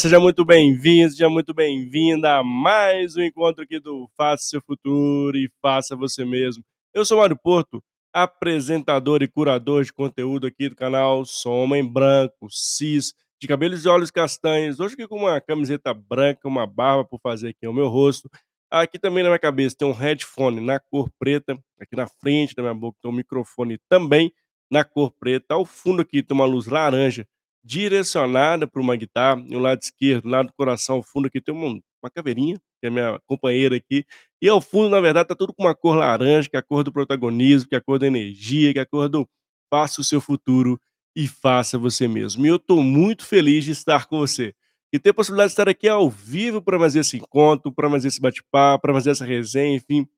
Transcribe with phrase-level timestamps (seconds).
[0.00, 5.36] seja muito bem-vindo, seja muito bem-vinda a mais um encontro aqui do Faça Seu Futuro
[5.36, 6.64] e Faça Você Mesmo.
[6.94, 11.26] Eu sou Mário Porto, apresentador e curador de conteúdo aqui do canal.
[11.26, 14.80] Sou homem branco, cis, de cabelos e olhos castanhos.
[14.80, 18.30] Hoje aqui com uma camiseta branca, uma barba por fazer aqui ao meu rosto.
[18.70, 21.58] Aqui também na minha cabeça tem um headphone na cor preta.
[21.78, 24.32] Aqui na frente da minha boca tem um microfone também
[24.70, 25.52] na cor preta.
[25.52, 27.28] Ao fundo aqui tem uma luz laranja
[27.62, 31.80] direcionada para uma guitarra, no lado esquerdo, lado do coração, ao fundo aqui tem uma,
[32.02, 34.04] uma caveirinha, que é minha companheira aqui,
[34.40, 36.82] e ao fundo, na verdade, tá tudo com uma cor laranja, que é a cor
[36.82, 39.28] do protagonismo, que é a cor da energia, que é a cor do
[39.70, 40.80] faça o seu futuro
[41.14, 42.44] e faça você mesmo.
[42.44, 44.54] E eu estou muito feliz de estar com você.
[44.92, 48.08] E ter a possibilidade de estar aqui ao vivo para fazer esse encontro, para fazer
[48.08, 50.08] esse bate-papo, para fazer essa resenha, enfim,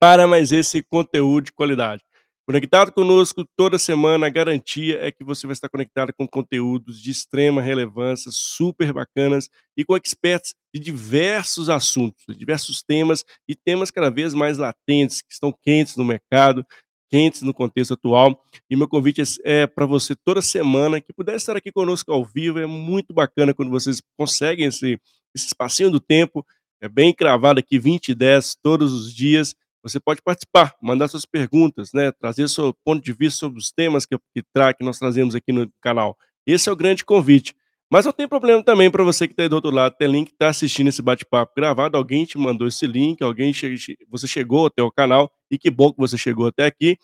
[0.00, 2.02] para mais esse conteúdo de qualidade.
[2.44, 7.12] Conectado conosco toda semana, a garantia é que você vai estar conectado com conteúdos de
[7.12, 13.92] extrema relevância, super bacanas e com experts de diversos assuntos, de diversos temas e temas
[13.92, 16.66] cada vez mais latentes, que estão quentes no mercado,
[17.08, 18.44] quentes no contexto atual.
[18.68, 22.24] E meu convite é, é para você toda semana que puder estar aqui conosco ao
[22.24, 22.58] vivo.
[22.58, 24.98] É muito bacana quando vocês conseguem esse,
[25.32, 26.44] esse espacinho do tempo,
[26.80, 31.26] é bem cravado aqui, 20 e 10 todos os dias você pode participar, mandar suas
[31.26, 34.98] perguntas, né, trazer seu ponto de vista sobre os temas que, que, tra que nós
[34.98, 36.16] trazemos aqui no canal.
[36.46, 37.54] Esse é o grande convite.
[37.90, 40.48] Mas não tem problema também para você que está do outro lado, tem link, está
[40.48, 43.76] assistindo esse bate-papo gravado, alguém te mandou esse link, alguém che
[44.08, 46.96] você chegou até o canal, e que bom que você chegou até aqui.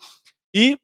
[0.51, 0.79] E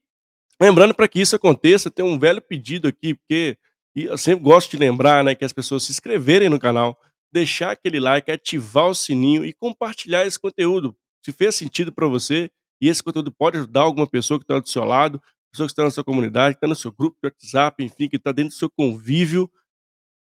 [0.62, 3.58] lembrando, para que isso aconteça, tem um velho pedido aqui, porque
[3.96, 6.96] eu sempre gosto de lembrar né, que as pessoas se inscreverem no canal,
[7.34, 10.96] deixar aquele like, ativar o sininho e compartilhar esse conteúdo
[11.26, 14.70] se fez sentido para você e esse conteúdo pode ajudar alguma pessoa que está do
[14.70, 15.20] seu lado,
[15.52, 18.18] pessoa que está na sua comunidade, que está no seu grupo de WhatsApp, enfim, que
[18.18, 19.50] está dentro do seu convívio,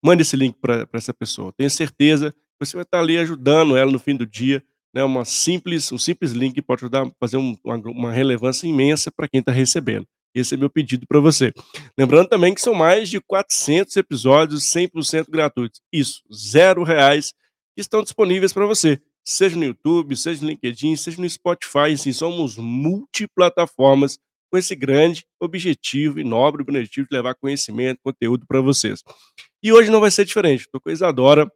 [0.03, 1.51] mande esse link para essa pessoa.
[1.57, 4.63] Tenho certeza que você vai estar tá ali ajudando ela no fim do dia,
[4.93, 5.03] né?
[5.03, 9.27] Uma simples, um simples link pode ajudar a fazer um, uma, uma relevância imensa para
[9.27, 10.05] quem está recebendo.
[10.35, 11.51] Esse é meu pedido para você.
[11.97, 15.81] Lembrando também que são mais de 400 episódios 100% gratuitos.
[15.91, 17.33] Isso, zero reais,
[17.75, 22.57] estão disponíveis para você seja no YouTube, seja no LinkedIn, seja no Spotify, assim, somos
[22.57, 24.17] multiplataformas
[24.51, 29.01] com esse grande objetivo e nobre objetivo de levar conhecimento, conteúdo para vocês.
[29.63, 31.49] E hoje não vai ser diferente, estou com a Isadora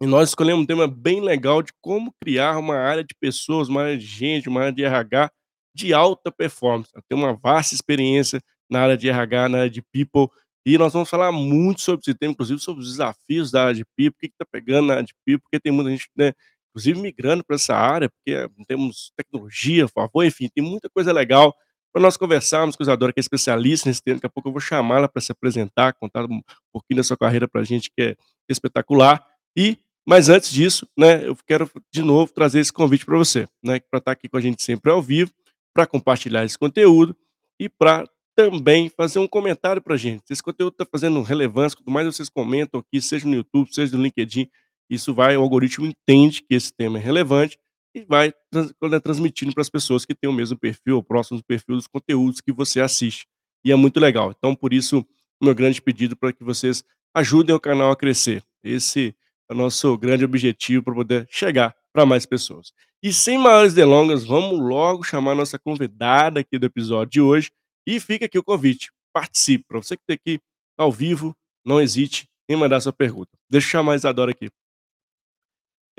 [0.00, 3.82] e nós escolhemos um tema bem legal de como criar uma área de pessoas, uma
[3.82, 5.30] área de gente, uma área de RH
[5.74, 6.90] de alta performance.
[6.94, 10.28] Ela tem uma vasta experiência na área de RH, na área de people,
[10.66, 13.84] e nós vamos falar muito sobre esse tema, inclusive sobre os desafios da área de
[13.96, 16.32] people, o que está pegando na área de people, porque tem muita gente né,
[16.78, 21.54] inclusive migrando para essa área, porque temos tecnologia favor, enfim, tem muita coisa legal
[21.92, 24.16] para nós conversarmos com a Isadora, que é especialista nesse tema.
[24.16, 26.40] Daqui a pouco eu vou chamá-la para se apresentar, contar um
[26.72, 28.16] pouquinho da sua carreira para a gente, que é
[28.48, 29.24] espetacular.
[29.56, 33.80] E, mas antes disso, né, eu quero de novo trazer esse convite para você, né,
[33.80, 35.32] para estar tá aqui com a gente sempre ao vivo,
[35.74, 37.16] para compartilhar esse conteúdo
[37.58, 40.22] e para também fazer um comentário para a gente.
[40.26, 43.96] Se esse conteúdo está fazendo relevância, quanto mais vocês comentam aqui, seja no YouTube, seja
[43.96, 44.48] no LinkedIn,
[44.88, 47.58] isso vai, o algoritmo entende que esse tema é relevante
[47.94, 51.76] e vai é transmitindo para as pessoas que têm o mesmo perfil, ou próximo perfil
[51.76, 53.26] dos conteúdos que você assiste.
[53.64, 54.32] E é muito legal.
[54.36, 55.04] Então, por isso,
[55.42, 56.84] meu grande pedido para que vocês
[57.14, 58.44] ajudem o canal a crescer.
[58.62, 59.14] Esse
[59.48, 62.72] é o nosso grande objetivo para poder chegar para mais pessoas.
[63.02, 67.50] E sem maiores delongas, vamos logo chamar nossa convidada aqui do episódio de hoje.
[67.86, 68.90] E fica aqui o convite.
[69.12, 69.64] Participe.
[69.66, 70.40] Para você que está aqui
[70.76, 71.34] ao vivo,
[71.64, 73.30] não hesite em mandar sua pergunta.
[73.50, 74.50] Deixa eu chamar a Isadora aqui.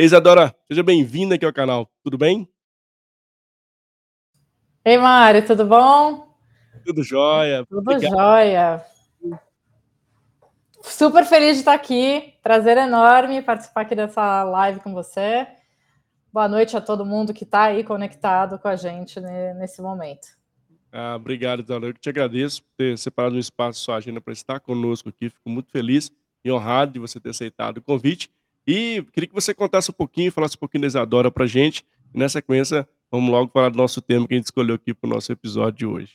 [0.01, 1.91] Isadora, seja bem-vinda aqui ao canal.
[2.01, 2.49] Tudo bem?
[4.85, 6.37] Ei, Mário, tudo bom?
[6.85, 7.65] Tudo jóia.
[7.65, 8.13] Tudo Obrigado.
[8.13, 8.85] jóia.
[10.81, 12.33] Super feliz de estar aqui.
[12.41, 15.45] Prazer enorme participar aqui dessa live com você.
[16.31, 20.29] Boa noite a todo mundo que está aí conectado com a gente nesse momento.
[20.93, 21.87] Ah, obrigado, Isadora.
[21.87, 25.29] Eu te agradeço por ter separado um espaço sua agenda para estar conosco aqui.
[25.29, 26.09] Fico muito feliz
[26.41, 28.29] e honrado de você ter aceitado o convite.
[28.71, 31.83] E queria que você contasse um pouquinho, falasse um pouquinho da Isadora para gente.
[32.13, 35.07] E nessa sequência, vamos logo falar do nosso tema que a gente escolheu aqui para
[35.07, 36.13] o nosso episódio de hoje.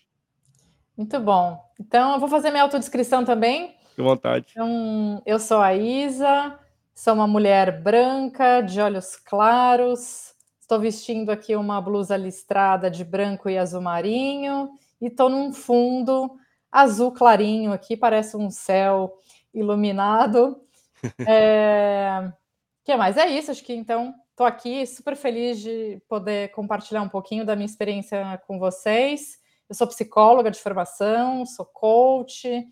[0.96, 1.60] Muito bom.
[1.80, 3.74] Então, eu vou fazer minha autodescrição também.
[3.88, 4.46] Fique à vontade.
[4.52, 6.56] Então, eu sou a Isa,
[6.94, 10.32] sou uma mulher branca, de olhos claros.
[10.60, 14.70] Estou vestindo aqui uma blusa listrada de branco e azul marinho.
[15.02, 16.30] E estou num fundo
[16.70, 19.12] azul clarinho aqui, parece um céu
[19.52, 20.60] iluminado.
[21.28, 22.32] É
[22.84, 23.16] que mais?
[23.16, 27.56] É isso, acho que então estou aqui super feliz de poder compartilhar um pouquinho da
[27.56, 29.38] minha experiência com vocês.
[29.68, 32.66] Eu sou psicóloga de formação, sou coach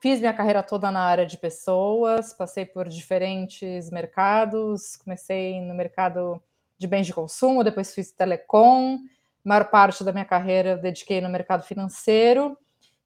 [0.00, 6.40] Fiz minha carreira toda na área de pessoas, passei por diferentes mercados, comecei no mercado
[6.78, 9.00] de bens de consumo, depois fiz telecom,
[9.42, 12.56] maior parte da minha carreira eu dediquei no mercado financeiro,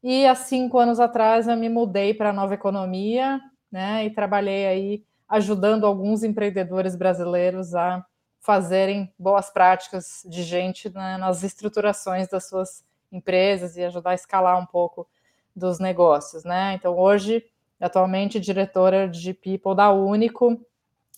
[0.02, 3.40] e há cinco anos atrás eu me mudei para a nova economia,
[3.70, 8.04] né, e trabalhei aí ajudando alguns empreendedores brasileiros a
[8.38, 14.60] fazerem boas práticas de gente né, nas estruturações das suas empresas e ajudar a escalar
[14.60, 15.08] um pouco
[15.56, 16.74] dos negócios, né?
[16.74, 17.42] Então, hoje,
[17.80, 20.60] atualmente, diretora de People da Único.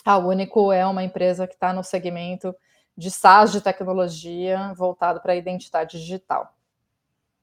[0.04, 2.54] A Único é uma empresa que está no segmento
[2.96, 6.56] de SaaS de tecnologia voltado para a identidade digital.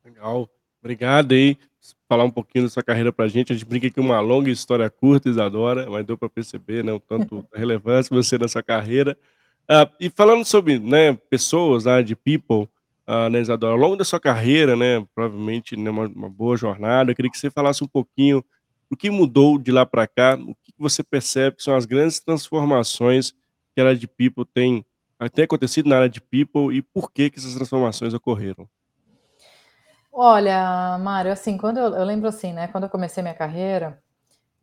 [0.05, 0.49] Legal.
[0.81, 1.57] Obrigado aí.
[2.07, 3.51] Falar um pouquinho da sua carreira para a gente.
[3.51, 6.99] A gente brinca que uma longa história curta, Isadora, mas deu para perceber né, o
[6.99, 9.17] tanto da relevância você nessa carreira.
[9.63, 12.69] Uh, e falando sobre né, pessoas né, de people,
[13.07, 17.11] uh, né, Isadora, ao longo da sua carreira, né, provavelmente né, uma, uma boa jornada,
[17.11, 18.43] eu queria que você falasse um pouquinho
[18.89, 22.19] o que mudou de lá para cá, o que você percebe que são as grandes
[22.19, 23.33] transformações
[23.73, 24.85] que a área de people tem,
[25.33, 28.67] tem acontecido na área de people e por que, que essas transformações ocorreram.
[30.13, 34.01] Olha, Mário, assim, quando eu, eu lembro assim, né, quando eu comecei minha carreira,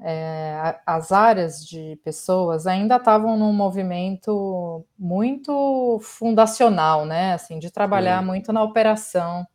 [0.00, 7.34] é, as áreas de pessoas ainda estavam num movimento muito fundacional, né?
[7.34, 8.26] Assim, de trabalhar Sim.
[8.26, 9.46] muito na operação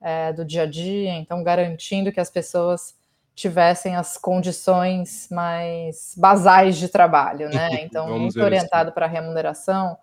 [0.00, 2.96] é, do dia a dia, então garantindo que as pessoas
[3.34, 7.68] tivessem as condições mais basais de trabalho, né?
[7.84, 8.40] Então, muito assim.
[8.40, 9.96] orientado para remuneração,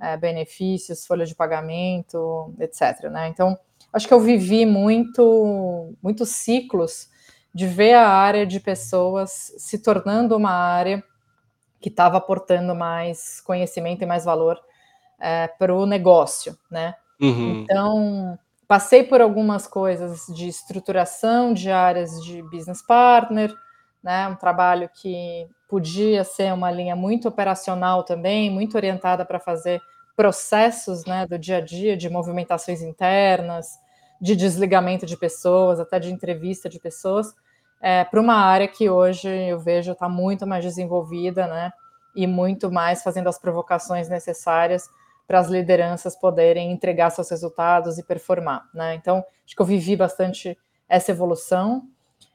[0.00, 3.10] é, benefícios, folha de pagamento, etc.
[3.10, 3.28] Né?
[3.28, 3.58] Então,
[3.92, 7.08] acho que eu vivi muito, muitos ciclos
[7.54, 11.02] de ver a área de pessoas se tornando uma área
[11.80, 14.60] que estava aportando mais conhecimento e mais valor
[15.20, 16.94] é, para o negócio, né?
[17.20, 17.62] Uhum.
[17.62, 23.52] Então, passei por algumas coisas de estruturação de áreas de business partner,
[24.02, 24.28] né?
[24.28, 29.80] Um trabalho que podia ser uma linha muito operacional também, muito orientada para fazer
[30.18, 33.78] processos, né, do dia a dia, de movimentações internas,
[34.20, 37.32] de desligamento de pessoas, até de entrevista de pessoas
[37.80, 41.72] é, para uma área que hoje eu vejo está muito mais desenvolvida, né?
[42.14, 44.88] E muito mais fazendo as provocações necessárias
[45.26, 48.94] para as lideranças poderem entregar seus resultados e performar, né?
[48.94, 51.84] Então, acho que eu vivi bastante essa evolução.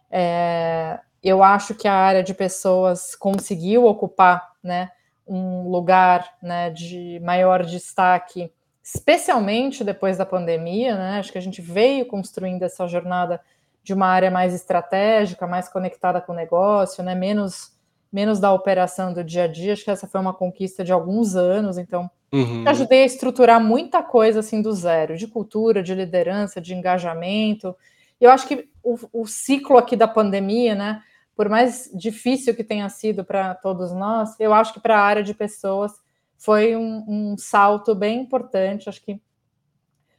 [0.09, 4.91] É, eu acho que a área de pessoas conseguiu ocupar, né,
[5.27, 8.51] um lugar, né, de maior destaque,
[8.83, 11.19] especialmente depois da pandemia, né?
[11.19, 13.39] Acho que a gente veio construindo essa jornada
[13.83, 17.13] de uma área mais estratégica, mais conectada com o negócio, né?
[17.15, 17.73] menos,
[18.11, 19.73] menos da operação do dia a dia.
[19.73, 22.63] Acho que essa foi uma conquista de alguns anos, então uhum.
[22.65, 27.75] ajudei a estruturar muita coisa assim do zero, de cultura, de liderança, de engajamento.
[28.19, 31.01] Eu acho que o, o ciclo aqui da pandemia, né?
[31.35, 35.23] Por mais difícil que tenha sido para todos nós, eu acho que para a área
[35.23, 35.91] de pessoas
[36.37, 38.89] foi um, um salto bem importante.
[38.89, 39.19] Acho que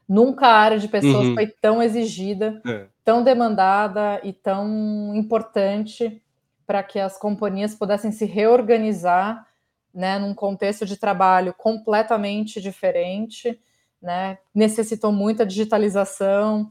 [0.09, 1.35] Nunca a área de pessoas uhum.
[1.35, 2.87] foi tão exigida, é.
[3.03, 6.23] tão demandada e tão importante
[6.67, 9.47] para que as companhias pudessem se reorganizar
[9.93, 13.59] né, num contexto de trabalho completamente diferente,
[14.03, 16.71] né, necessitou muita digitalização,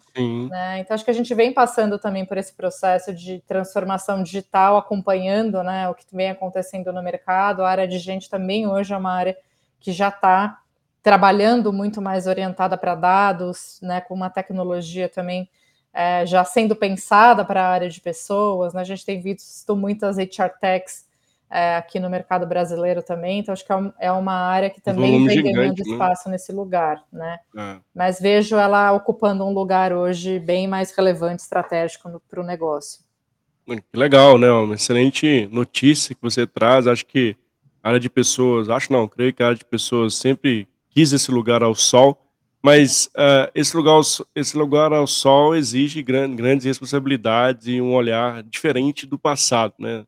[0.50, 4.78] né, então acho que a gente vem passando também por esse processo de transformação digital,
[4.78, 8.98] acompanhando né, o que vem acontecendo no mercado, a área de gente também hoje é
[8.98, 9.38] uma área
[9.80, 10.60] que já está
[11.04, 15.50] trabalhando muito mais orientada para dados, né, com uma tecnologia também
[15.94, 18.74] é, já sendo pensada para a área de pessoas.
[18.74, 21.06] Né, a gente tem visto muitas HR techs
[21.54, 25.24] é, aqui no mercado brasileiro também, então acho que é, é uma área que também
[25.28, 25.92] vem ganhando né?
[25.92, 27.38] espaço nesse lugar, né?
[27.56, 27.78] É.
[27.94, 33.04] Mas vejo ela ocupando um lugar hoje bem mais relevante, estratégico para o negócio.
[33.68, 34.52] Que legal, né?
[34.52, 36.88] Uma excelente notícia que você traz.
[36.88, 37.36] Acho que
[37.84, 41.30] a área de pessoas, acho não, creio que a área de pessoas sempre quis esse
[41.30, 42.18] lugar ao sol,
[42.64, 44.02] mas uh, esse, lugar ao,
[44.36, 50.04] esse lugar ao sol exige gran, grandes responsabilidades e um olhar diferente do passado, né?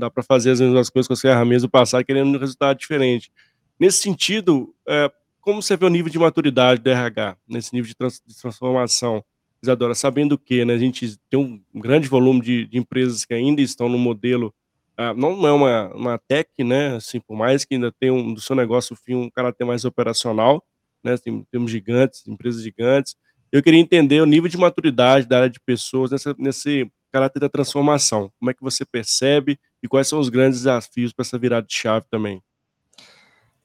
[0.00, 3.30] Dá para fazer as mesmas coisas com as ferramentas do passado querendo um resultado diferente.
[3.78, 7.94] Nesse sentido, uh, como você vê o nível de maturidade do RH, nesse nível de,
[7.94, 9.24] trans, de transformação?
[9.62, 13.60] Isadora, sabendo que né, a gente tem um grande volume de, de empresas que ainda
[13.60, 14.54] estão no modelo
[15.02, 16.96] ah, não é uma, uma tech, né?
[16.96, 20.62] Assim, por mais que ainda tenha um, do seu negócio fim um caráter mais operacional,
[21.02, 21.16] né?
[21.16, 23.16] Tem, temos gigantes, empresas gigantes.
[23.50, 27.48] Eu queria entender o nível de maturidade da área de pessoas nessa, nesse caráter da
[27.48, 28.30] transformação.
[28.38, 31.74] Como é que você percebe e quais são os grandes desafios para essa virada de
[31.74, 32.42] chave também?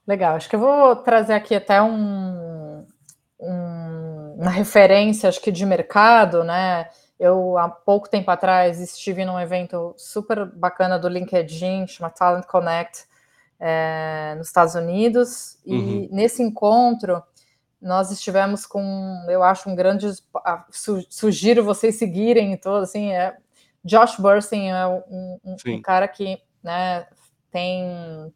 [0.07, 2.85] Legal, acho que eu vou trazer aqui até um,
[3.39, 6.87] um, uma referência, acho que de mercado, né?
[7.19, 13.05] Eu, há pouco tempo atrás, estive num evento super bacana do LinkedIn, chama Talent Connect,
[13.59, 16.09] é, nos Estados Unidos, e uhum.
[16.11, 17.23] nesse encontro
[17.85, 20.07] nós estivemos com, eu acho, um grande.
[21.07, 23.37] Sugiro vocês seguirem e todo, assim, é,
[23.83, 27.05] Josh Burstyn é um, um, um cara que né,
[27.51, 28.33] tem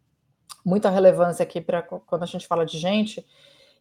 [0.64, 3.26] muita relevância aqui para quando a gente fala de gente.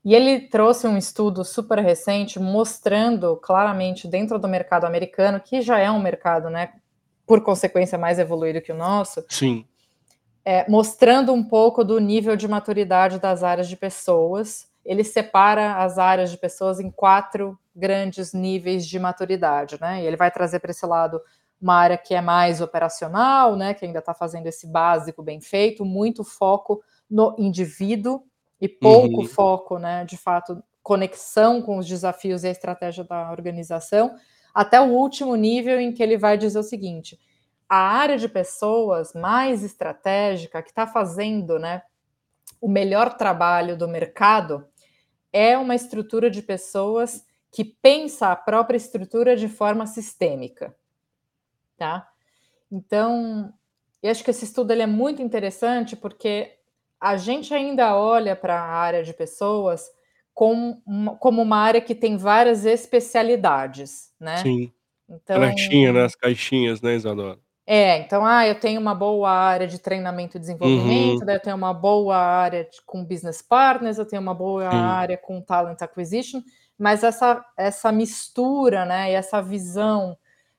[0.02, 5.78] E ele trouxe um estudo super recente mostrando claramente dentro do mercado americano, que já
[5.78, 6.72] é um mercado, né,
[7.26, 9.22] por consequência mais evoluído que o nosso.
[9.28, 9.66] Sim.
[10.42, 14.67] É, mostrando um pouco do nível de maturidade das áreas de pessoas.
[14.88, 20.02] Ele separa as áreas de pessoas em quatro grandes níveis de maturidade, né?
[20.02, 21.20] E ele vai trazer para esse lado
[21.60, 25.84] uma área que é mais operacional, né, que ainda está fazendo esse básico bem feito,
[25.84, 26.80] muito foco
[27.10, 28.22] no indivíduo
[28.60, 29.26] e pouco uhum.
[29.26, 34.14] foco, né, de fato, conexão com os desafios e a estratégia da organização,
[34.54, 37.18] até o último nível em que ele vai dizer o seguinte:
[37.68, 41.82] a área de pessoas mais estratégica que está fazendo, né,
[42.60, 44.64] o melhor trabalho do mercado
[45.32, 50.74] é uma estrutura de pessoas que pensa a própria estrutura de forma sistêmica
[51.78, 52.06] tá?
[52.70, 53.50] Então,
[54.02, 56.52] eu acho que esse estudo ele é muito interessante porque
[57.00, 59.88] a gente ainda olha para a área de pessoas
[60.34, 64.38] como uma, como uma área que tem várias especialidades, né?
[64.38, 64.72] Sim.
[65.08, 66.04] Então, caixinha, né?
[66.04, 67.38] As caixinhas, né, Isadora?
[67.70, 71.26] É, então, ah, eu tenho uma boa área de treinamento e desenvolvimento, uhum.
[71.26, 74.76] daí eu tenho uma boa área de, com business partners, eu tenho uma boa Sim.
[74.78, 76.40] área com talent acquisition,
[76.78, 80.16] mas essa, essa mistura, né, e essa visão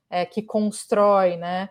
[0.08, 1.70] é, que constrói, né?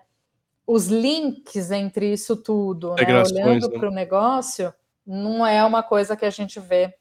[0.67, 3.23] Os links entre isso tudo, né?
[3.23, 4.73] olhando para o negócio,
[5.07, 6.93] não é uma coisa que a gente vê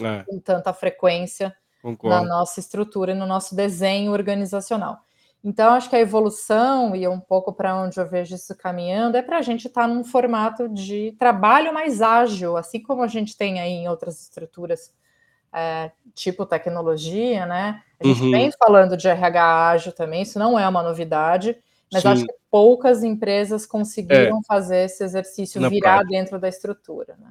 [0.00, 0.22] é.
[0.26, 2.16] com tanta frequência Concordo.
[2.16, 5.04] na nossa estrutura e no nosso desenho organizacional.
[5.44, 9.22] Então, acho que a evolução, e um pouco para onde eu vejo isso caminhando, é
[9.22, 13.36] para a gente estar tá num formato de trabalho mais ágil, assim como a gente
[13.36, 14.90] tem aí em outras estruturas
[15.52, 17.82] é, tipo tecnologia, né?
[18.00, 18.30] A gente uhum.
[18.30, 21.54] vem falando de RH ágil também, isso não é uma novidade,
[21.92, 22.08] mas Sim.
[22.08, 24.44] acho que poucas empresas conseguiram é.
[24.48, 26.10] fazer esse exercício Na virar prática.
[26.10, 27.16] dentro da estrutura.
[27.20, 27.28] Né?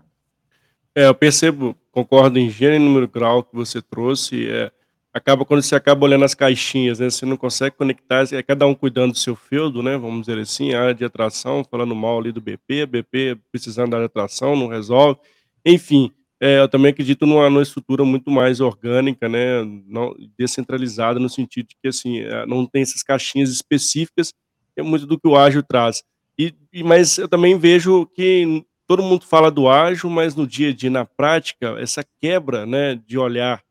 [0.95, 4.47] É, eu percebo, concordo em gênero e número grau que você trouxe.
[4.47, 4.71] É,
[5.13, 7.09] acaba quando você acaba olhando as caixinhas, né?
[7.09, 9.95] Você não consegue conectar, é cada um cuidando do seu feudo, né?
[9.97, 14.03] Vamos dizer assim, a área de atração, falando mal ali do BP, BP precisando da
[14.03, 15.19] atração, não resolve.
[15.63, 21.29] Enfim, é, eu também acredito numa, numa, estrutura muito mais orgânica, né, não, descentralizada, no
[21.29, 24.33] sentido de que assim, é, não tem essas caixinhas específicas,
[24.75, 26.03] é muito do que o ágil traz.
[26.37, 30.69] E, e, mas eu também vejo que todo mundo fala do ágil, mas no dia
[30.69, 33.63] a dia, na prática, essa quebra né, de olhar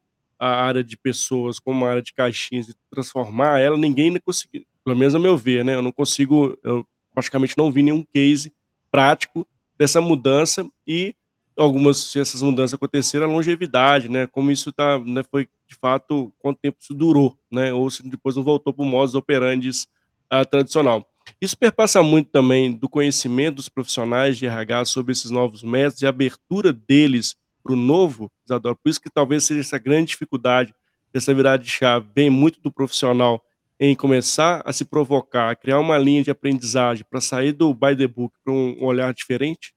[0.44, 4.64] a área de pessoas como uma área de caixinhas e transformar ela, ninguém ainda conseguiu,
[4.84, 6.84] pelo menos a meu ver, né, eu não consigo, eu
[7.14, 8.52] praticamente não vi nenhum case
[8.90, 9.46] prático
[9.78, 11.14] dessa mudança e
[11.56, 14.26] algumas se essas mudanças aconteceram, a longevidade, né?
[14.26, 17.72] Como isso tá, né, foi de fato quanto tempo isso durou, né?
[17.72, 21.06] Ou se depois não voltou para o modus operandi uh, tradicional.
[21.40, 26.06] Isso perpassa muito também do conhecimento dos profissionais de RH sobre esses novos métodos e
[26.06, 28.74] a abertura deles para o novo, Isadora.
[28.74, 30.74] Por isso que talvez seja essa grande dificuldade
[31.12, 33.42] dessa virada de chave, vem muito do profissional
[33.78, 37.96] em começar a se provocar, a criar uma linha de aprendizagem para sair do by
[37.96, 39.74] the book para um olhar diferente?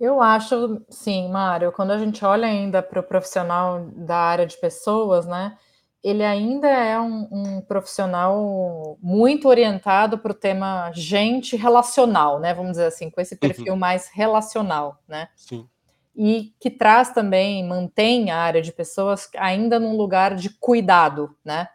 [0.00, 4.56] Eu acho, sim, Mário, quando a gente olha ainda para o profissional da área de
[4.58, 5.56] pessoas, né,
[6.02, 12.72] ele ainda é um, um profissional muito orientado para o tema gente relacional, né, vamos
[12.72, 13.78] dizer assim, com esse perfil uhum.
[13.78, 15.28] mais relacional, né?
[15.36, 15.66] Sim.
[16.16, 21.68] E que traz também, mantém a área de pessoas ainda num lugar de cuidado, né?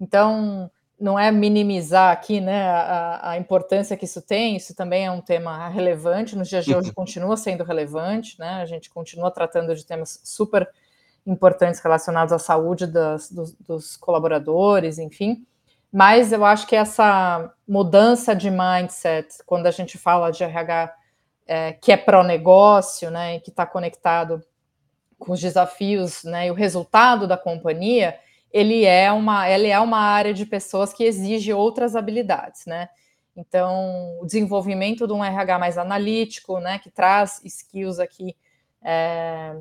[0.00, 5.10] Então, não é minimizar aqui né, a, a, importância que isso tem, isso também é
[5.10, 6.94] um tema relevante, nos dias de hoje uhum.
[6.94, 8.60] continua sendo relevante, né?
[8.62, 10.68] A gente continua tratando de temas super
[11.26, 15.46] importantes relacionados à saúde das, dos, dos, colaboradores, enfim.
[15.92, 20.94] Mas eu acho que essa mudança de mindset, quando a gente fala de RH
[21.48, 24.44] é, que é pró-negócio, né, e que está conectado
[25.18, 28.18] com os desafios né, e o resultado da companhia,
[28.52, 32.88] ele é uma, ele é uma área de pessoas que exige outras habilidades, né?
[33.36, 38.34] Então, o desenvolvimento de um RH mais analítico, né, que traz skills aqui,
[38.82, 39.54] é,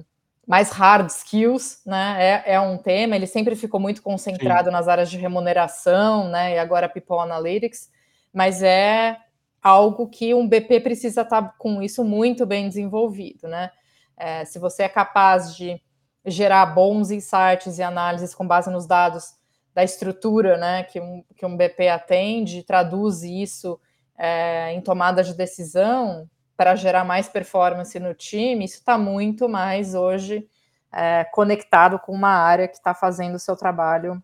[0.48, 3.15] mais hard skills, né, é, é, um tema.
[3.15, 4.72] Ele sempre ficou muito concentrado Sim.
[4.74, 7.89] nas áreas de remuneração, né, e agora People Analytics,
[8.34, 9.17] mas é
[9.62, 13.72] algo que um BP precisa estar com isso muito bem desenvolvido, né?
[14.16, 15.82] É, se você é capaz de
[16.26, 19.36] gerar bons insights e análises com base nos dados
[19.74, 23.80] da estrutura né, que, um, que um BP atende, traduz isso
[24.18, 29.94] é, em tomada de decisão para gerar mais performance no time, isso está muito mais
[29.94, 30.50] hoje
[30.92, 34.22] é, conectado com uma área que está fazendo o seu trabalho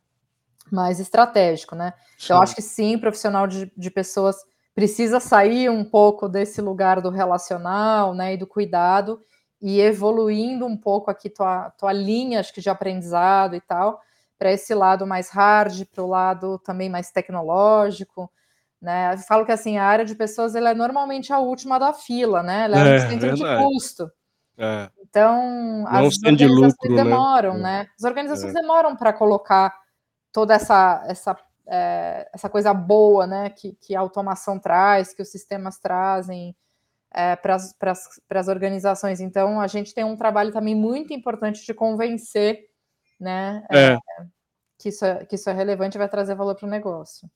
[0.72, 1.94] mais estratégico, né?
[2.24, 4.38] Então, acho que sim, profissional de, de pessoas
[4.76, 9.22] precisa sair um pouco desse lugar do relacional, né, e do cuidado
[9.62, 14.02] e evoluindo um pouco aqui tua, tua linha, acho que de aprendizado e tal,
[14.38, 18.30] para esse lado mais hard, para o lado também mais tecnológico,
[18.82, 19.14] né?
[19.14, 22.44] Eu falo que assim, a área de pessoas ela é normalmente a última da fila,
[22.44, 22.66] né?
[22.66, 23.58] Ela é, é um centro verdade.
[23.58, 24.12] de custo.
[24.58, 24.90] É.
[25.02, 27.04] Então, Não as organizações de lucro, né?
[27.04, 27.62] demoram, né?
[27.62, 27.88] né?
[27.98, 28.62] As organizações é.
[28.62, 29.74] demoram para colocar
[30.34, 33.50] toda essa, essa, é, essa coisa boa, né?
[33.50, 36.56] Que, que a automação traz, que os sistemas trazem
[37.14, 39.20] é, para as organizações.
[39.20, 42.66] Então, a gente tem um trabalho também muito importante de convencer,
[43.20, 43.66] né?
[43.72, 43.98] É.
[44.78, 47.30] que, isso é, que isso é relevante e vai trazer valor para o negócio.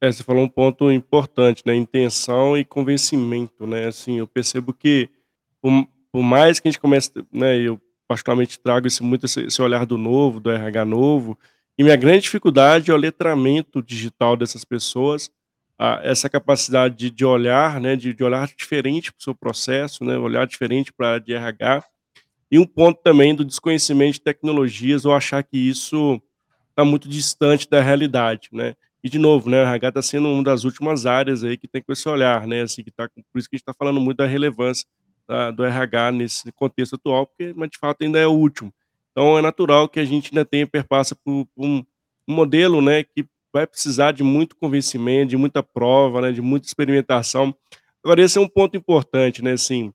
[0.00, 1.74] É, você falou um ponto importante, né?
[1.74, 3.86] Intenção e convencimento, né?
[3.86, 5.08] Assim, eu percebo que
[5.60, 5.70] por,
[6.12, 7.56] por mais que a gente comece, né?
[7.56, 11.38] Eu particularmente trago esse, muito esse, esse, olhar do novo, do RH novo,
[11.76, 15.30] e minha grande dificuldade é o letramento digital dessas pessoas,
[15.78, 17.96] a, essa capacidade de, de olhar, né?
[17.96, 20.16] De, de olhar diferente para o seu processo, né?
[20.16, 21.84] Olhar diferente para a área de RH.
[22.50, 26.22] E um ponto também do desconhecimento de tecnologias, ou achar que isso
[26.70, 28.74] está muito distante da realidade, né?
[29.02, 31.82] E, de novo, né, o RH está sendo uma das últimas áreas aí que tem
[31.82, 34.16] com esse olhar, né, assim, que tá, por isso que a gente está falando muito
[34.16, 34.86] da relevância
[35.28, 38.72] da, do RH nesse contexto atual, porque, mas, de fato, ainda é o último.
[39.14, 41.84] Então, é natural que a gente ainda tenha, perpassa por, por um,
[42.26, 47.54] modelo, né, que vai precisar de muito convencimento, de muita prova, né, de muita experimentação.
[48.02, 49.92] Agora, esse é um ponto importante, né, assim,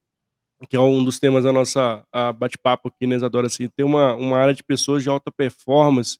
[0.70, 2.02] que é um dos temas da nossa
[2.38, 6.18] bate-papo aqui, né, Isadora, assim, ter uma, uma área de pessoas de alta performance,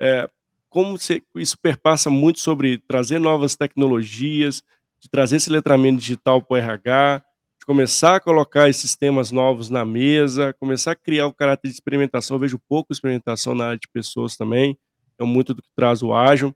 [0.00, 0.28] é,
[0.68, 4.64] como você, isso perpassa muito sobre trazer novas tecnologias,
[4.98, 7.22] de trazer esse letramento digital para o RH,
[7.62, 11.74] de começar a colocar esses temas novos na mesa, começar a criar o caráter de
[11.74, 12.34] experimentação.
[12.34, 14.76] Eu vejo pouco experimentação na área de pessoas também,
[15.16, 16.52] é muito do que traz o ágil.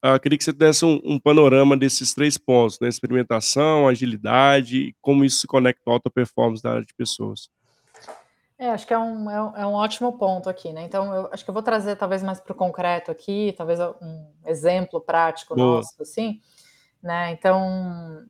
[0.00, 2.88] Ah, queria que você desse um, um, panorama desses três pontos, né?
[2.88, 7.48] experimentação, agilidade e como isso se conecta à alta performance da área de pessoas.
[8.56, 10.84] É, acho que é um, é um, é um ótimo ponto aqui, né?
[10.84, 14.30] Então, eu acho que eu vou trazer talvez mais para o concreto aqui, talvez um
[14.46, 15.78] exemplo prático Boa.
[15.78, 16.40] nosso, assim,
[17.02, 17.32] né?
[17.32, 18.24] Então,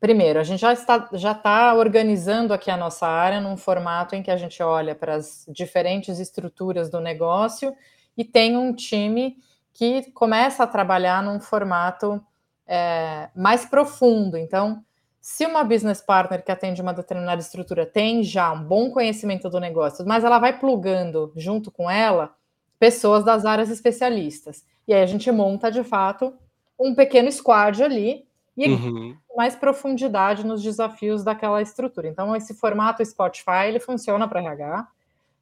[0.00, 4.22] primeiro, a gente já está já está organizando aqui a nossa área num formato em
[4.22, 7.74] que a gente olha para as diferentes estruturas do negócio
[8.16, 9.36] e tem um time
[9.72, 12.22] que começa a trabalhar num formato
[12.66, 14.36] é, mais profundo.
[14.36, 14.82] Então,
[15.20, 19.60] se uma business partner que atende uma determinada estrutura tem já um bom conhecimento do
[19.60, 22.34] negócio, mas ela vai plugando junto com ela
[22.78, 24.64] pessoas das áreas especialistas.
[24.86, 26.32] E aí a gente monta de fato
[26.78, 28.26] um pequeno squad ali
[28.56, 29.16] e uhum.
[29.36, 32.08] mais profundidade nos desafios daquela estrutura.
[32.08, 34.88] Então, esse formato Spotify ele funciona para RH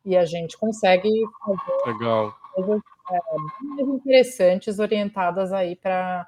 [0.05, 1.09] e a gente consegue
[1.45, 2.35] fazer Legal.
[2.53, 3.19] coisas é,
[3.63, 6.27] mais interessantes orientadas aí para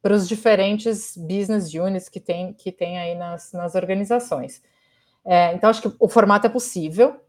[0.00, 4.62] para os diferentes business units que tem, que tem aí nas, nas organizações.
[5.24, 7.20] É, então, acho que o formato é possível.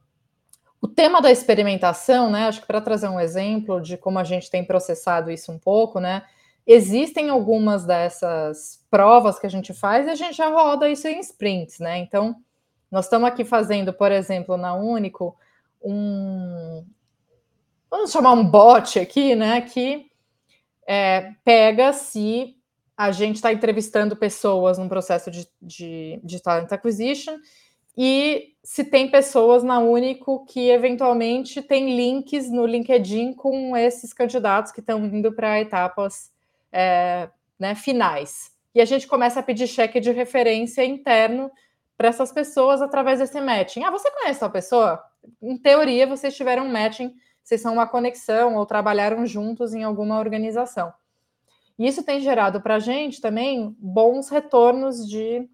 [0.82, 2.48] O tema da experimentação, né?
[2.48, 6.00] Acho que para trazer um exemplo de como a gente tem processado isso um pouco,
[6.00, 6.24] né?
[6.66, 11.20] Existem algumas dessas provas que a gente faz e a gente já roda isso em
[11.20, 11.98] sprints, né?
[11.98, 12.36] Então,
[12.92, 15.36] nós estamos aqui fazendo, por exemplo, na Único,
[15.82, 16.86] um.
[17.90, 19.62] Vamos chamar um bot aqui, né?
[19.62, 20.10] Que
[20.88, 22.56] é, pega se
[22.98, 27.38] a gente está entrevistando pessoas num processo de, de, de talent acquisition
[27.98, 34.72] e se tem pessoas na Único que eventualmente tem links no LinkedIn com esses candidatos
[34.72, 36.32] que estão indo para etapas
[36.72, 37.30] é,
[37.60, 38.52] né, finais.
[38.74, 41.52] E a gente começa a pedir cheque de referência interno
[41.98, 43.84] para essas pessoas através desse matching.
[43.84, 45.04] Ah, você conhece a pessoa?
[45.42, 50.18] Em teoria, vocês tiveram um matching, vocês são uma conexão ou trabalharam juntos em alguma
[50.20, 50.94] organização.
[51.78, 55.50] E isso tem gerado para a gente também bons retornos de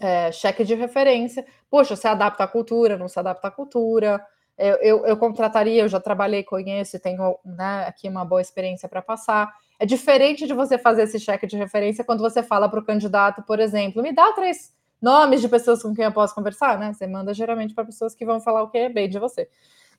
[0.00, 1.46] é, cheque de referência.
[1.70, 4.24] Poxa, se adapta à cultura, não se adapta à cultura.
[4.58, 8.88] Eu, eu, eu contrataria, eu já trabalhei, conheço e tenho né, aqui uma boa experiência
[8.88, 9.52] para passar.
[9.82, 13.42] É diferente de você fazer esse cheque de referência quando você fala para o candidato,
[13.42, 16.92] por exemplo, me dá três nomes de pessoas com quem eu posso conversar, né?
[16.92, 19.48] Você manda geralmente para pessoas que vão falar o que é bem de você.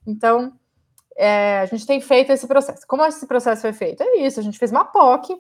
[0.08, 0.54] Então,
[1.18, 2.88] é, a gente tem feito esse processo.
[2.88, 4.02] Como esse processo foi feito?
[4.02, 5.36] É isso, a gente fez uma POC,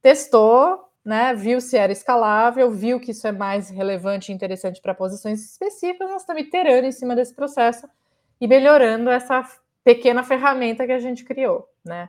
[0.00, 4.94] testou, né, viu se era escalável, viu que isso é mais relevante e interessante para
[4.94, 7.88] posições específicas, nós estamos iterando em cima desse processo
[8.40, 9.44] e melhorando essa
[9.82, 12.08] pequena ferramenta que a gente criou, né?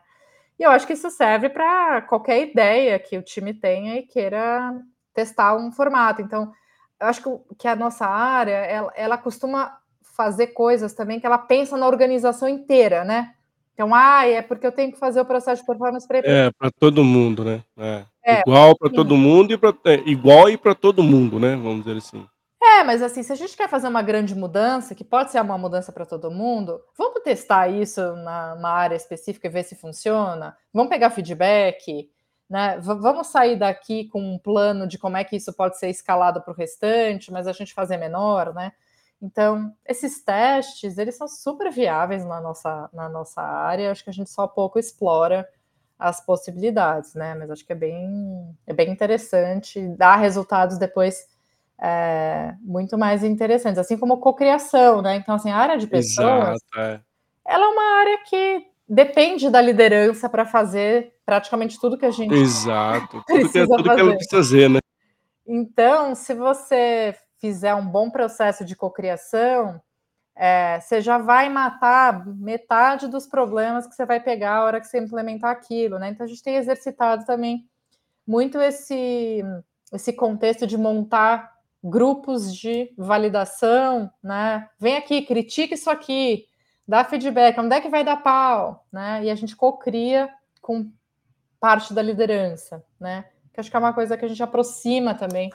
[0.62, 4.80] E eu acho que isso serve para qualquer ideia que o time tenha e queira
[5.12, 6.22] testar um formato.
[6.22, 6.52] Então,
[7.00, 9.76] eu acho que, que a nossa área, ela, ela costuma
[10.16, 13.34] fazer coisas também que ela pensa na organização inteira, né?
[13.74, 16.70] Então, ah, é porque eu tenho que fazer o processo de performance para É, para
[16.70, 17.64] todo mundo, né.
[17.76, 18.04] É.
[18.24, 21.86] É, igual para todo mundo e pra, é, igual e para todo mundo, né, vamos
[21.86, 22.24] dizer assim.
[22.64, 25.58] É, mas assim, se a gente quer fazer uma grande mudança, que pode ser uma
[25.58, 30.56] mudança para todo mundo, vamos testar isso numa área específica e ver se funciona?
[30.72, 32.08] Vamos pegar feedback,
[32.48, 32.78] né?
[32.80, 36.52] Vamos sair daqui com um plano de como é que isso pode ser escalado para
[36.52, 38.72] o restante, mas a gente fazer menor, né?
[39.20, 44.14] Então, esses testes, eles são super viáveis na nossa, na nossa área, acho que a
[44.14, 45.48] gente só pouco explora
[45.98, 47.34] as possibilidades, né?
[47.36, 51.28] Mas acho que é bem, é bem interessante, dá resultados depois
[51.82, 55.16] é, muito mais interessantes, assim como cocriação, né?
[55.16, 57.02] Então, assim, a área de pessoas, Exato, é.
[57.48, 62.34] ela é uma área que depende da liderança para fazer praticamente tudo que a gente
[62.36, 64.80] Exato, tudo, que, tudo que ela precisa fazer, né?
[65.48, 69.82] Então, se você fizer um bom processo de cocriação,
[70.36, 74.88] é, você já vai matar metade dos problemas que você vai pegar a hora que
[74.88, 76.10] você implementar aquilo, né?
[76.10, 77.66] Então a gente tem exercitado também
[78.26, 79.44] muito esse
[79.92, 81.52] esse contexto de montar
[81.84, 84.68] grupos de validação, né?
[84.80, 86.46] Vem aqui, critique isso aqui,
[86.88, 89.24] dá feedback, onde é que vai dar pau, né?
[89.24, 90.30] E a gente cocria
[90.62, 90.92] com
[91.60, 93.26] parte da liderança, né?
[93.54, 95.52] Que acho que é uma coisa que a gente aproxima também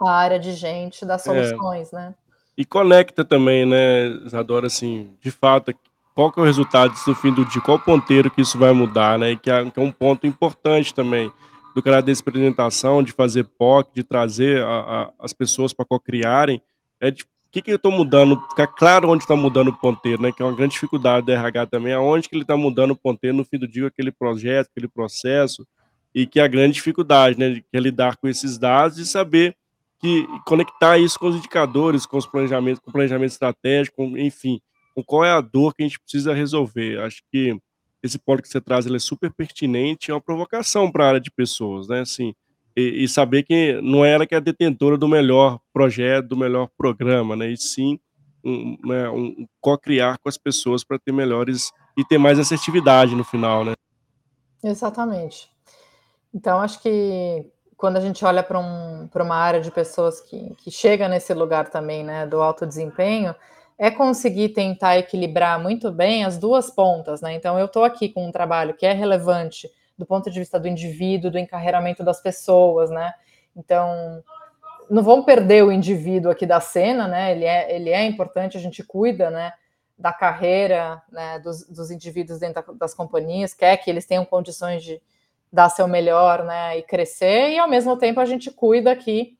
[0.00, 1.32] a área de gente das é.
[1.32, 1.96] soluções, é.
[1.96, 2.14] né?
[2.56, 5.74] E conecta também, né, Isadora, assim, de fato,
[6.14, 8.72] qual que é o resultado disso no fim do dia, qual ponteiro que isso vai
[8.72, 9.32] mudar, né?
[9.32, 9.36] E é,
[9.70, 11.30] que é um ponto importante também
[11.76, 16.58] do cara dessa apresentação, de fazer POC, de trazer a, a, as pessoas para co-criarem,
[16.98, 20.22] é de o que, que eu estou mudando, ficar claro onde está mudando o ponteiro,
[20.22, 20.32] né?
[20.32, 23.36] Que é uma grande dificuldade do RH também, aonde que ele está mudando o ponteiro
[23.36, 25.66] no fim do dia, aquele projeto, aquele processo,
[26.14, 27.60] e que é a grande dificuldade, né?
[27.70, 29.54] Que é lidar com esses dados e saber
[30.00, 34.62] que conectar isso com os indicadores, com os planejamentos, com o planejamento estratégico, enfim,
[34.94, 37.00] com qual é a dor que a gente precisa resolver.
[37.00, 37.54] Acho que
[38.06, 41.20] esse ponto que você traz ele é super pertinente, é uma provocação para a área
[41.20, 42.00] de pessoas, né?
[42.00, 42.34] Assim,
[42.76, 46.68] e, e, saber que não é ela que é detentora do melhor projeto, do melhor
[46.76, 47.50] programa, né?
[47.50, 47.98] E sim
[48.44, 53.24] um, né, um co-criar com as pessoas para ter melhores e ter mais assertividade no
[53.24, 53.74] final, né?
[54.62, 55.50] Exatamente.
[56.32, 57.44] Então, acho que
[57.76, 61.70] quando a gente olha para um, uma área de pessoas que, que chega nesse lugar
[61.70, 63.34] também, né, do alto desempenho,
[63.78, 67.34] é conseguir tentar equilibrar muito bem as duas pontas, né?
[67.34, 70.68] Então, eu estou aqui com um trabalho que é relevante do ponto de vista do
[70.68, 73.12] indivíduo, do encarreiramento das pessoas, né?
[73.54, 74.22] Então,
[74.88, 77.32] não vamos perder o indivíduo aqui da cena, né?
[77.32, 79.52] Ele é, ele é importante, a gente cuida, né?
[79.98, 85.00] Da carreira né, dos, dos indivíduos dentro das companhias, quer que eles tenham condições de
[85.52, 86.78] dar seu melhor, né?
[86.78, 89.36] E crescer, e ao mesmo tempo a gente cuida aqui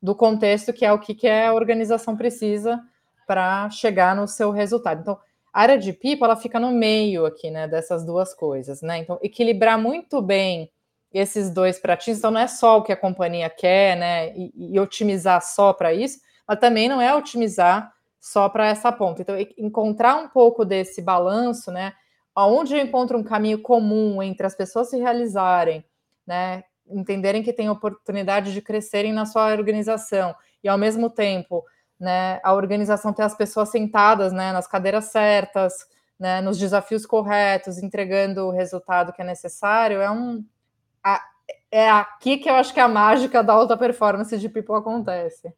[0.00, 2.80] do contexto que é o que, que a organização precisa
[3.28, 5.02] para chegar no seu resultado.
[5.02, 5.18] Então,
[5.52, 8.98] a área de people ela fica no meio aqui, né, dessas duas coisas, né?
[8.98, 10.70] Então, equilibrar muito bem
[11.12, 14.80] esses dois pratinhos, então não é só o que a companhia quer, né, e, e
[14.80, 19.22] otimizar só para isso, mas também não é otimizar só para essa ponta.
[19.22, 21.92] Então, encontrar um pouco desse balanço, né,
[22.34, 25.84] aonde eu encontro um caminho comum entre as pessoas se realizarem,
[26.26, 31.64] né, entenderem que tem oportunidade de crescerem na sua organização e ao mesmo tempo
[31.98, 35.86] né, a organização ter as pessoas sentadas né, nas cadeiras certas,
[36.18, 40.44] né, nos desafios corretos, entregando o resultado que é necessário, é um.
[41.02, 41.22] A,
[41.70, 45.52] é aqui que eu acho que a mágica da alta performance de People acontece.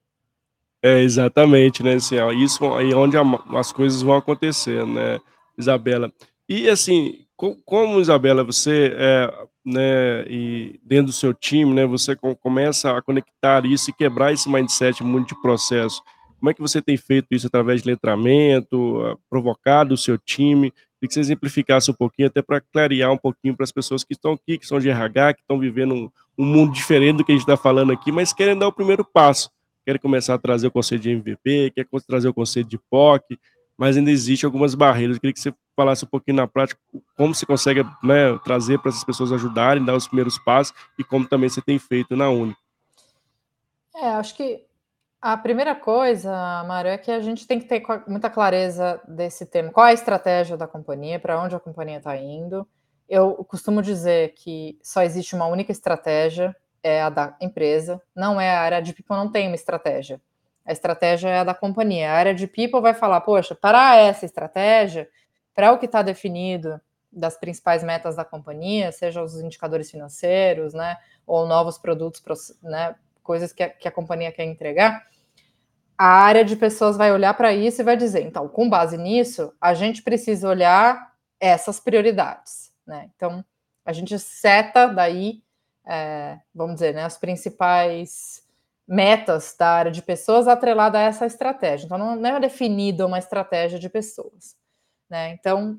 [0.82, 1.94] É, exatamente, né?
[1.94, 3.16] Assim, isso aí é onde
[3.54, 5.20] as coisas vão acontecer, né,
[5.58, 6.12] Isabela?
[6.48, 7.26] E assim,
[7.64, 13.64] como, Isabela, você é, né, e dentro do seu time, né, você começa a conectar
[13.64, 16.02] isso e quebrar esse mindset muito de processo.
[16.40, 20.70] Como é que você tem feito isso através de letramento, provocado o seu time?
[20.70, 24.14] Queria que você exemplificasse um pouquinho, até para clarear um pouquinho para as pessoas que
[24.14, 27.32] estão aqui, que são de RH, que estão vivendo um, um mundo diferente do que
[27.32, 29.50] a gente está falando aqui, mas querem dar o primeiro passo.
[29.84, 33.38] Querem começar a trazer o conceito de MVP, querem trazer o conceito de POC,
[33.76, 35.16] mas ainda existe algumas barreiras.
[35.16, 36.80] Eu queria que você falasse um pouquinho na prática
[37.16, 41.26] como você consegue né, trazer para essas pessoas ajudarem, dar os primeiros passos e como
[41.26, 42.54] também você tem feito na Uni.
[43.94, 44.69] É, acho que
[45.20, 46.30] a primeira coisa,
[46.64, 49.70] Mário, é que a gente tem que ter muita clareza desse tema.
[49.70, 52.66] Qual é a estratégia da companhia, para onde a companhia está indo?
[53.08, 58.54] Eu costumo dizer que só existe uma única estratégia, é a da empresa, não é
[58.54, 60.20] a área de people, não tem uma estratégia.
[60.64, 62.10] A estratégia é a da companhia.
[62.10, 65.08] A área de people vai falar, poxa, para essa estratégia,
[65.54, 66.80] para o que está definido
[67.12, 73.52] das principais metas da companhia, seja os indicadores financeiros, né, ou novos produtos, né, coisas
[73.52, 75.06] que a, que a companhia quer entregar,
[75.96, 79.52] a área de pessoas vai olhar para isso e vai dizer, então, com base nisso,
[79.60, 83.10] a gente precisa olhar essas prioridades, né?
[83.14, 83.44] Então,
[83.84, 85.42] a gente seta daí,
[85.86, 88.42] é, vamos dizer, né, as principais
[88.88, 91.84] metas da área de pessoas atrelada a essa estratégia.
[91.84, 94.56] Então, não, é definida uma estratégia de pessoas,
[95.08, 95.32] né?
[95.32, 95.78] Então,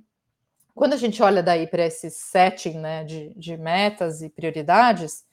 [0.73, 5.25] quando a gente olha daí para esse setting, né, de, de metas e prioridades,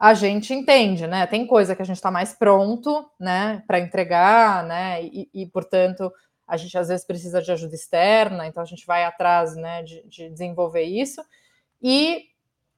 [0.00, 1.26] a gente entende, né?
[1.26, 6.10] Tem coisa que a gente está mais pronto, né, para entregar, né, e, e, portanto
[6.48, 10.02] a gente às vezes precisa de ajuda externa, então a gente vai atrás, né, de,
[10.08, 11.22] de desenvolver isso.
[11.80, 12.24] E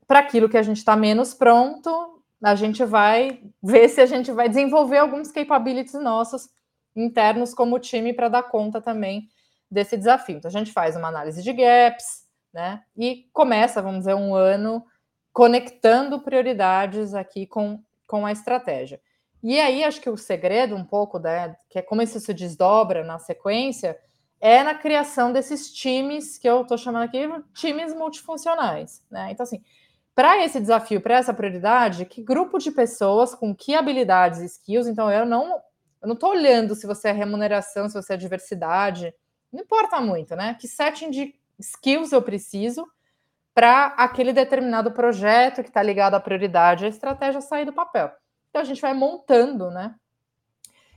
[0.07, 4.31] para aquilo que a gente está menos pronto, a gente vai ver se a gente
[4.31, 6.51] vai desenvolver alguns capabilities nossos
[6.95, 9.29] internos como time para dar conta também
[9.71, 10.37] desse desafio.
[10.37, 14.85] Então a gente faz uma análise de gaps, né, e começa, vamos dizer, um ano
[15.33, 19.01] conectando prioridades aqui com, com a estratégia.
[19.43, 23.03] E aí, acho que o segredo, um pouco, né, que é como isso se desdobra
[23.03, 23.99] na sequência,
[24.41, 29.03] é na criação desses times, que eu estou chamando aqui times multifuncionais.
[29.11, 29.31] Né?
[29.31, 29.63] Então, assim,
[30.15, 34.87] para esse desafio, para essa prioridade, que grupo de pessoas, com que habilidades e skills,
[34.87, 35.61] então eu não
[36.03, 39.15] eu não estou olhando se você é remuneração, se você é diversidade,
[39.53, 40.57] não importa muito, né?
[40.61, 42.85] Que setting de skills eu preciso
[43.55, 48.11] para aquele determinado projeto que está ligado à prioridade, a estratégia sair do papel.
[48.49, 49.95] Então a gente vai montando, né,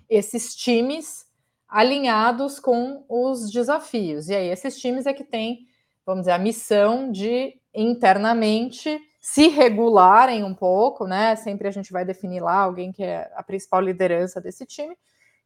[0.09, 1.25] esses times
[1.67, 4.29] alinhados com os desafios.
[4.29, 5.67] E aí esses times é que têm,
[6.05, 11.35] vamos dizer, a missão de internamente se regularem um pouco, né?
[11.35, 14.95] Sempre a gente vai definir lá alguém que é a principal liderança desse time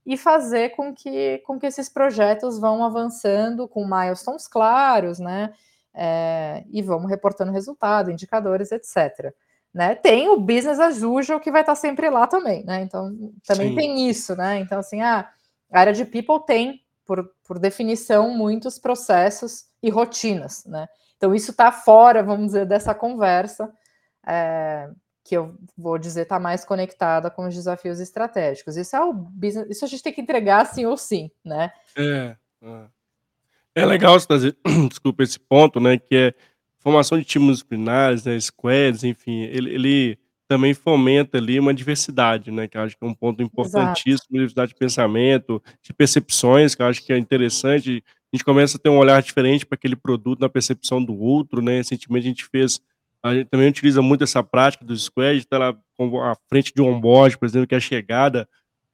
[0.06, 5.54] e fazer com que, com que esses projetos vão avançando com milestones claros, né?
[5.93, 9.34] É, e vamos reportando resultado, indicadores, etc.
[9.73, 9.95] Né?
[9.95, 12.82] Tem o business as usual que vai estar sempre lá também, né?
[12.82, 13.75] Então também Sim.
[13.75, 14.60] tem isso, né?
[14.60, 15.30] Então, assim, ah,
[15.71, 20.88] a área de people tem, por, por definição, muitos processos e rotinas, né?
[21.17, 23.71] Então, isso está fora, vamos dizer, dessa conversa,
[24.25, 24.89] é,
[25.23, 28.78] que eu vou dizer está mais conectada com os desafios estratégicos.
[28.78, 31.71] Isso é o business, isso a gente tem que entregar sim ou sim, né?
[31.97, 32.36] É.
[32.63, 32.86] é.
[33.79, 34.57] É legal você trazer,
[34.89, 36.33] desculpa, esse ponto, né, que é
[36.79, 42.67] formação de times disciplinares, né, squads, enfim, ele ele também fomenta ali uma diversidade, né,
[42.67, 44.33] que eu acho que é um ponto importantíssimo, Exato.
[44.33, 48.03] diversidade de pensamento, de percepções, que eu acho que é interessante.
[48.33, 51.61] A gente começa a ter um olhar diferente para aquele produto na percepção do outro,
[51.61, 51.77] né?
[51.77, 52.81] Recentemente a gente fez,
[53.23, 56.87] a gente também utiliza muito essa prática do squad, está lá à frente de um
[56.87, 58.47] onboard, por exemplo, que é a chegada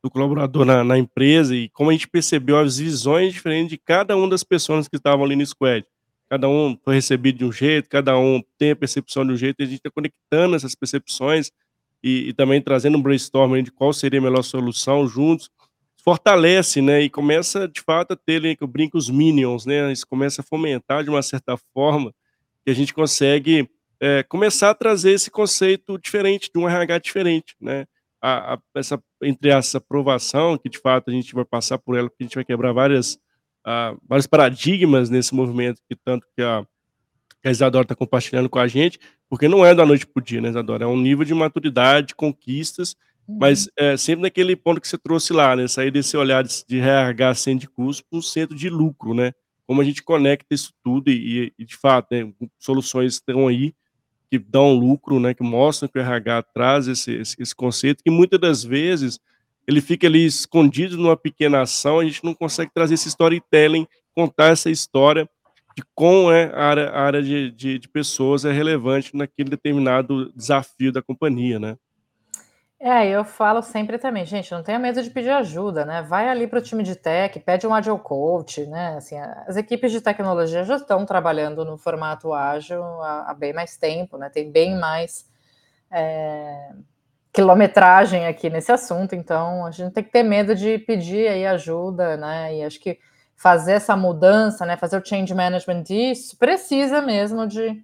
[0.06, 4.16] do colaborador na, na, empresa e como a gente percebeu as visões diferentes de cada
[4.16, 5.84] uma das pessoas que estavam ali no squad.
[6.30, 9.56] Cada um foi recebido de um jeito, cada um tem a percepção de um jeito,
[9.60, 11.50] e a gente está conectando essas percepções
[12.04, 15.50] e, e, também trazendo um brainstorming de qual seria a melhor solução juntos,
[16.04, 19.92] fortalece, né, e começa de fato a ter, né, que eu brinco, os minions, né,
[19.92, 22.14] isso começa a fomentar de uma certa forma
[22.64, 23.68] que a gente consegue
[24.00, 27.88] é, começar a trazer esse conceito diferente, de um RH diferente, né,
[28.26, 32.10] a, a, essa, entre essa aprovação, que de fato a gente vai passar por ela,
[32.10, 33.14] porque a gente vai quebrar várias,
[33.68, 36.66] uh, vários paradigmas nesse movimento, que tanto que a,
[37.40, 40.24] que a Isadora está compartilhando com a gente, porque não é da noite para o
[40.24, 40.86] dia, né, Isadora?
[40.86, 42.96] É um nível de maturidade, conquistas,
[43.28, 43.38] uhum.
[43.40, 45.68] mas é, sempre naquele ponto que você trouxe lá, né?
[45.68, 49.34] Sair desse olhar de, de RH sem de custo para um centro de lucro, né?
[49.68, 53.74] Como a gente conecta isso tudo e, e de fato, né, soluções estão aí
[54.30, 58.10] que dão lucro, né, que mostram que o RH traz esse, esse, esse, conceito, que
[58.10, 59.20] muitas das vezes
[59.68, 64.52] ele fica ali escondido numa pequena ação, a gente não consegue trazer esse storytelling, contar
[64.52, 65.30] essa história
[65.76, 70.32] de como é a área, a área de, de, de pessoas é relevante naquele determinado
[70.34, 71.78] desafio da companhia, né?
[72.80, 76.02] É, eu falo sempre também, gente, não tenha medo de pedir ajuda, né?
[76.02, 78.96] Vai ali para o time de tech, pede um agile coach, né?
[78.98, 83.78] Assim, as equipes de tecnologia já estão trabalhando no formato ágil há, há bem mais
[83.78, 84.30] tempo, né?
[84.30, 85.26] Tem bem mais
[85.92, 86.72] é,
[87.34, 92.18] quilometragem aqui nesse assunto, então a gente tem que ter medo de pedir aí ajuda,
[92.18, 92.56] né?
[92.58, 93.00] E acho que
[93.36, 94.78] fazer essa mudança, né?
[94.78, 97.84] Fazer o change management disso precisa mesmo de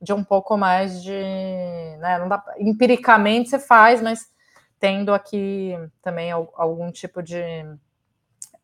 [0.00, 1.12] de um pouco mais de.
[1.12, 4.28] Né, não dá, empiricamente você faz, mas
[4.78, 7.40] tendo aqui também algum tipo de,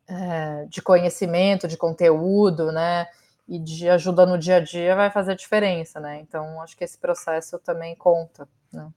[0.07, 3.07] é, de conhecimento, de conteúdo, né?
[3.47, 6.19] E de ajuda no dia a dia vai fazer diferença, né?
[6.21, 8.89] Então, acho que esse processo também conta, né?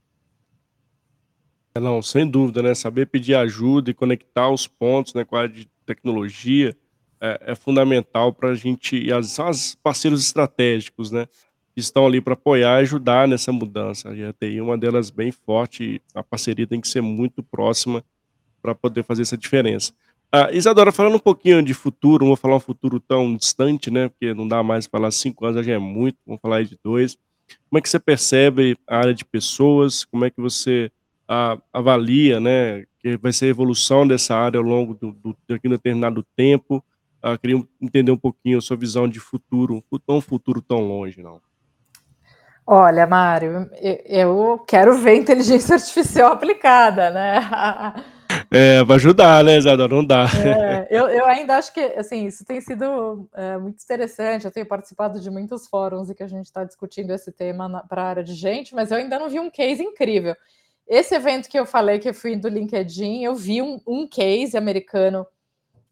[1.74, 2.74] É, não, sem dúvida, né?
[2.74, 6.74] Saber pedir ajuda e conectar os pontos né, com a de tecnologia
[7.20, 11.27] é, é fundamental para a gente, e as, os parceiros estratégicos, né?
[11.79, 14.14] Estão ali para apoiar e ajudar nessa mudança.
[14.14, 18.05] E a TI é uma delas bem forte, a parceria tem que ser muito próxima
[18.61, 19.93] para poder fazer essa diferença.
[20.31, 24.09] Ah, Isadora, falando um pouquinho de futuro, não vou falar um futuro tão distante, né?
[24.09, 27.17] Porque não dá mais falar cinco anos, já é muito, vamos falar aí de dois.
[27.71, 30.05] Como é que você percebe a área de pessoas?
[30.05, 30.91] Como é que você
[31.27, 32.85] ah, avalia, né?
[33.01, 36.85] Que vai ser a evolução dessa área ao longo do, do, de um determinado tempo?
[37.23, 41.23] Ah, queria entender um pouquinho a sua visão de futuro, não um futuro tão longe,
[41.23, 41.41] não.
[42.71, 47.41] Olha, Mário, eu quero ver inteligência artificial aplicada, né?
[48.51, 49.95] É, vai ajudar, né, Isadora?
[49.95, 50.27] Não dá.
[50.45, 54.45] É, eu, eu ainda acho que, assim, isso tem sido é, muito interessante.
[54.45, 58.03] Eu tenho participado de muitos fóruns e que a gente está discutindo esse tema para
[58.03, 60.37] a área de gente, mas eu ainda não vi um case incrível.
[60.87, 64.59] Esse evento que eu falei que eu fui do LinkedIn, eu vi um, um case
[64.59, 65.27] americano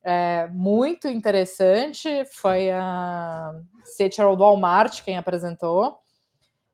[0.05, 2.07] é, muito interessante.
[2.35, 6.05] Foi a Seattle Walmart quem apresentou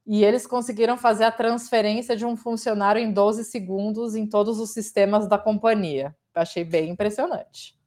[0.06, 4.70] e eles conseguiram fazer a transferência de um funcionário em 12 segundos em todos os
[4.70, 6.14] sistemas da companhia.
[6.34, 7.78] Achei bem impressionante.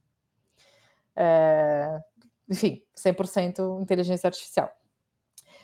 [1.14, 1.98] É,
[2.48, 4.70] enfim, 100% inteligência artificial.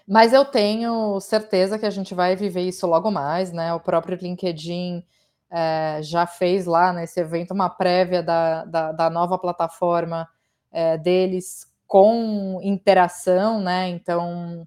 [0.07, 3.73] Mas eu tenho certeza que a gente vai viver isso logo mais, né?
[3.73, 5.05] O próprio LinkedIn
[5.51, 10.29] é, já fez lá nesse evento uma prévia da, da, da nova plataforma
[10.73, 13.89] é, deles com interação, né?
[13.89, 14.67] Então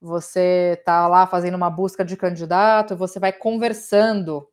[0.00, 4.48] você está lá fazendo uma busca de candidato, você vai conversando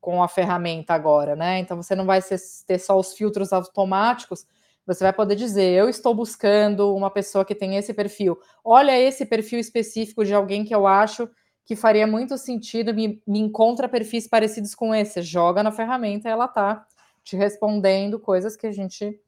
[0.00, 1.58] com a ferramenta agora, né?
[1.58, 4.46] Então você não vai ter só os filtros automáticos,
[4.86, 8.38] você vai poder dizer: eu estou buscando uma pessoa que tem esse perfil.
[8.64, 11.28] Olha esse perfil específico de alguém que eu acho
[11.64, 15.22] que faria muito sentido, me, me encontra perfis parecidos com esse.
[15.22, 16.84] Joga na ferramenta e ela tá
[17.22, 19.20] te respondendo coisas que a gente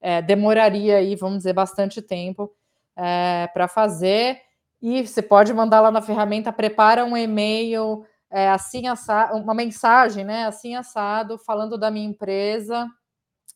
[0.00, 2.54] é, demoraria aí, vamos dizer, bastante tempo
[2.96, 4.40] é, para fazer.
[4.86, 10.26] E você pode mandar lá na ferramenta, prepara um e-mail é, assim assado, uma mensagem,
[10.26, 10.44] né?
[10.44, 12.86] Assim assado, falando da minha empresa,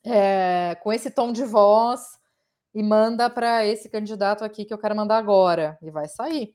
[0.03, 2.01] é, com esse tom de voz,
[2.75, 6.55] e manda para esse candidato aqui que eu quero mandar agora, e vai sair.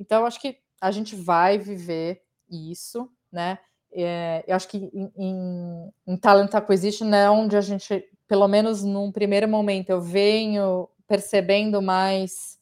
[0.00, 3.58] Então, acho que a gente vai viver isso, né?
[3.92, 8.82] É, eu acho que em, em, em Talent Acquisition é onde a gente, pelo menos
[8.82, 12.55] num primeiro momento, eu venho percebendo mais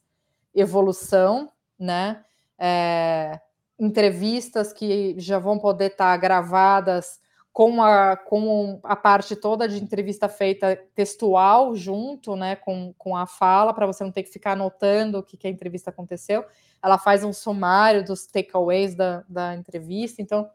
[0.55, 2.25] evolução, né?
[2.59, 3.41] É,
[3.79, 7.21] entrevistas que já vão poder estar tá gravadas
[7.55, 13.29] com a, com a parte toda de entrevista feita textual junto, né, com, com a
[13.29, 16.45] fala, para você não ter que ficar anotando o que, que a entrevista aconteceu.
[16.83, 20.21] Ela faz um sumário dos takeaways da, da entrevista.
[20.21, 20.51] Então,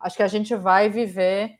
[0.00, 1.56] acho que a gente vai viver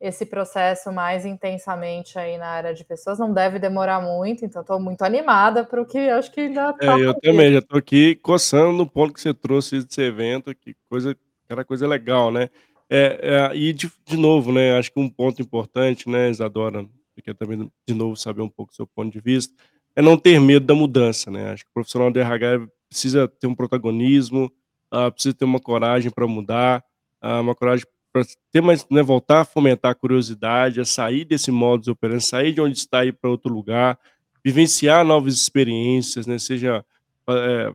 [0.00, 3.18] esse processo mais intensamente aí na área de pessoas.
[3.18, 6.98] Não deve demorar muito, então estou muito animada para o que acho que ainda tá.
[6.98, 10.74] É, eu também já estou aqui coçando no ponto que você trouxe desse evento, que
[10.88, 11.16] coisa,
[11.48, 12.50] era coisa legal, né?
[12.88, 14.78] É, é, e de, de novo, né?
[14.78, 18.72] Acho que um ponto importante, né, Isadora, eu quero também de novo saber um pouco
[18.72, 19.54] do seu ponto de vista,
[19.96, 21.50] é não ter medo da mudança, né?
[21.52, 24.52] Acho que o profissional de RH precisa ter um protagonismo,
[24.92, 26.84] uh, precisa ter uma coragem para mudar,
[27.24, 31.50] uh, uma coragem para ter mais, né, voltar a fomentar a curiosidade, a sair desse
[31.50, 33.98] modo de operando, sair de onde está e ir para outro lugar,
[34.42, 36.82] vivenciar novas experiências, né, seja
[37.28, 37.74] é,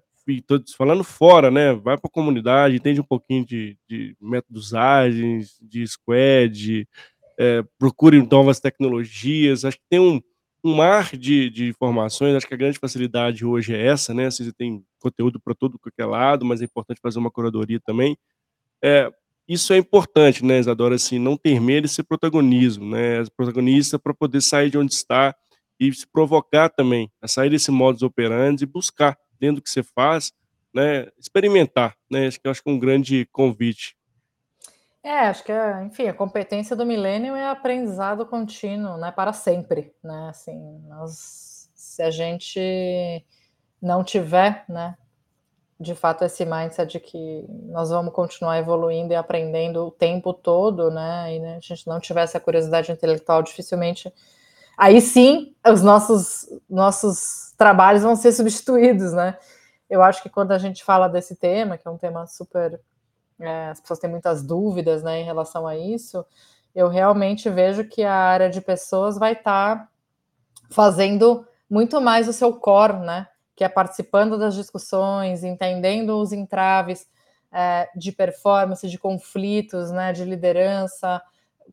[0.76, 5.86] falando fora, né, vai para a comunidade, entende um pouquinho de, de métodos ágeis, de
[5.86, 6.88] squad,
[7.38, 10.20] é, procure novas tecnologias, acho que tem um,
[10.64, 14.52] um mar de, de informações, acho que a grande facilidade hoje é essa, né, você
[14.52, 18.18] tem conteúdo para todo qualquer lado, mas é importante fazer uma curadoria também,
[18.84, 19.12] é,
[19.54, 24.14] isso é importante, né, Isadora, assim, não ter medo de ser protagonismo, né, protagonista para
[24.14, 25.36] poder sair de onde está
[25.80, 29.84] e se provocar também, a sair desse modus operandi e buscar, dentro do que você
[29.84, 30.32] faz,
[30.74, 33.98] né, experimentar, né, acho que acho que é um grande convite.
[35.04, 35.52] É, acho que,
[35.86, 42.02] enfim, a competência do milênio é aprendizado contínuo, né, para sempre, né, assim, nós, se
[42.02, 43.26] a gente
[43.82, 44.96] não tiver, né,
[45.82, 50.92] de fato esse mindset de que nós vamos continuar evoluindo e aprendendo o tempo todo,
[50.92, 51.36] né?
[51.36, 54.14] E né, a gente não tiver essa curiosidade intelectual, dificilmente.
[54.78, 59.38] Aí sim, os nossos nossos trabalhos vão ser substituídos, né?
[59.90, 62.80] Eu acho que quando a gente fala desse tema, que é um tema super,
[63.40, 66.26] é, as pessoas têm muitas dúvidas, né, em relação a isso,
[66.74, 69.88] eu realmente vejo que a área de pessoas vai estar tá
[70.70, 73.28] fazendo muito mais o seu core, né?
[73.62, 77.06] Que é participando das discussões, entendendo os entraves
[77.52, 81.22] é, de performance, de conflitos, né, de liderança,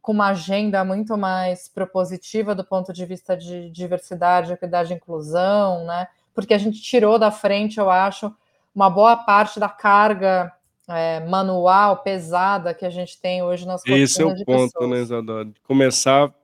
[0.02, 5.86] com uma agenda muito mais propositiva do ponto de vista de diversidade, equidade e inclusão,
[5.86, 6.08] né?
[6.34, 8.30] Porque a gente tirou da frente, eu acho,
[8.74, 10.52] uma boa parte da carga
[10.86, 15.46] é, manual pesada que a gente tem hoje nas Esse é o ponto, né, Isadora?
[15.46, 16.34] De começar a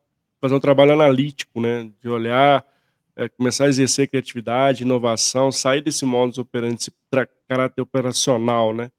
[0.40, 1.90] fazer um trabalho analítico, né?
[2.00, 2.64] De olhar,
[3.16, 6.92] é, começar a exercer criatividade, inovação, sair desse modus operandi, esse
[7.48, 8.90] caráter operacional, né?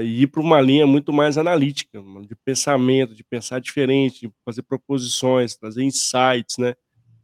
[0.00, 4.62] e ir para uma linha muito mais analítica, de pensamento, de pensar diferente, de fazer
[4.62, 6.74] proposições, trazer insights, né?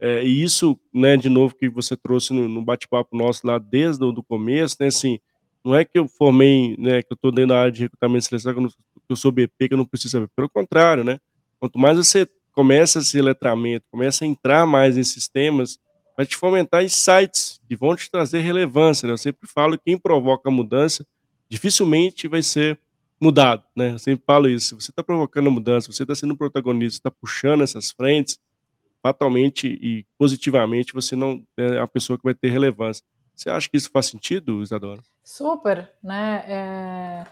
[0.01, 4.05] É, e isso, né, de novo, que você trouxe no, no bate-papo nosso lá desde
[4.05, 5.19] o começo, né, assim,
[5.65, 8.29] não é que eu formei, né, que eu estou dentro da área de recrutamento e
[8.29, 8.77] seleção, que eu, não, que
[9.11, 10.29] eu sou BP, que eu não preciso saber.
[10.37, 11.19] Pelo contrário, né?
[11.59, 15.79] Quanto mais você começa esse letramento, começa a entrar mais nesses temas,
[16.19, 19.07] vai te fomentar insights que vão te trazer relevância.
[19.07, 19.13] Né?
[19.13, 21.07] Eu sempre falo que quem provoca mudança
[21.49, 22.77] dificilmente vai ser
[23.21, 23.93] mudado, né?
[23.93, 24.69] Eu sempre falo isso.
[24.81, 28.37] Se você está provocando a mudança, você está sendo protagonista, está puxando essas frentes,
[29.01, 33.05] fatalmente e positivamente você não é a pessoa que vai ter relevância.
[33.37, 35.01] Você acha que isso faz sentido, Isadora?
[35.23, 36.45] Super, né?
[36.49, 37.27] É...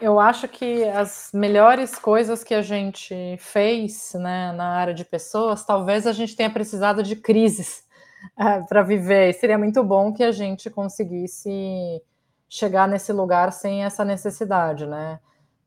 [0.00, 5.64] Eu acho que as melhores coisas que a gente fez né, na área de pessoas,
[5.64, 7.87] talvez a gente tenha precisado de crises
[8.38, 9.30] é, para viver.
[9.30, 12.02] E seria muito bom que a gente conseguisse
[12.48, 15.20] chegar nesse lugar sem essa necessidade, né?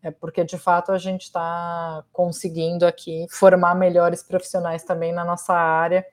[0.03, 5.53] É porque de fato a gente está conseguindo aqui formar melhores profissionais também na nossa
[5.53, 6.03] área,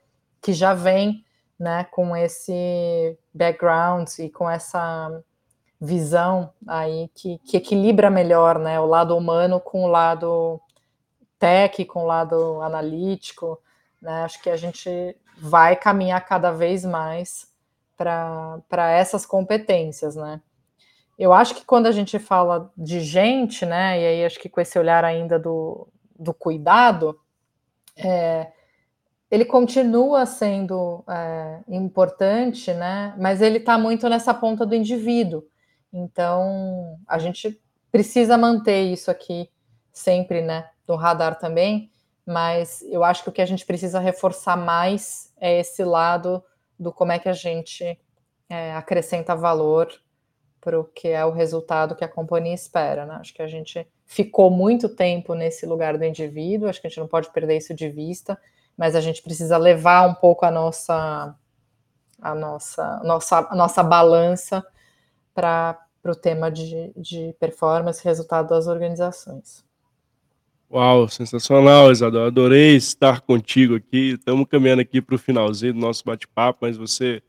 [0.43, 1.25] que já vem
[1.59, 5.23] né, com esse background e com essa
[5.81, 10.61] visão aí que, que equilibra melhor né, o lado humano com o lado
[11.39, 13.59] tech, com o lado analítico.
[14.03, 14.23] Né?
[14.23, 17.47] Acho que a gente vai caminhar cada vez mais
[17.97, 20.41] para essas competências, né?
[21.19, 24.61] Eu acho que quando a gente fala de gente, né, e aí acho que com
[24.61, 27.19] esse olhar ainda do, do cuidado,
[27.97, 28.53] é,
[29.29, 35.43] ele continua sendo é, importante, né, mas ele está muito nessa ponta do indivíduo.
[35.93, 37.61] Então, a gente
[37.91, 39.51] precisa manter isso aqui
[39.93, 41.91] sempre, né, no radar também,
[42.29, 46.45] mas eu acho que o que a gente precisa reforçar mais é esse lado
[46.79, 47.99] do como é que a gente
[48.51, 49.91] é, acrescenta valor
[50.61, 53.07] para o que é o resultado que a companhia espera.
[53.07, 53.17] Né?
[53.19, 57.01] Acho que a gente ficou muito tempo nesse lugar do indivíduo, acho que a gente
[57.01, 58.39] não pode perder isso de vista,
[58.77, 61.35] mas a gente precisa levar um pouco a nossa
[62.21, 64.67] a nossa, nossa, nossa balança
[65.33, 69.67] para o tema de, de performance resultado das organizações.
[70.71, 72.27] Uau, sensacional, Isadora.
[72.27, 74.11] Adorei estar contigo aqui.
[74.19, 77.23] Estamos caminhando aqui para o finalzinho do nosso bate-papo, mas você